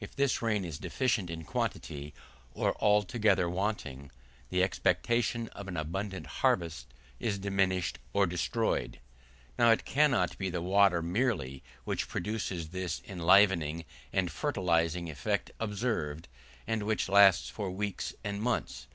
[0.00, 2.12] If this rain is deficient in quantity,
[2.52, 4.12] or altogether wanting,
[4.50, 9.00] the expectation of an abundant harvest is diminished or destroyed.
[9.58, 16.28] Now it cannot be the water merely which produces this enlivening and fertilising effect observed,
[16.66, 18.88] and which lasts for weeks and months.